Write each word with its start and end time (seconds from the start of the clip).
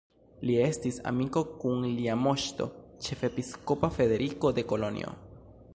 Li 0.49 0.53
estis 0.67 0.95
amiko 1.11 1.43
kun 1.63 1.85
lia 1.99 2.15
moŝto 2.23 2.69
ĉefepiskopa 3.09 3.95
Frederiko 3.99 4.55
de 4.59 4.65
Kolonjo. 4.75 5.17